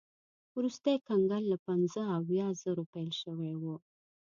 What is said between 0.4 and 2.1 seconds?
وروستی کنګل له پنځه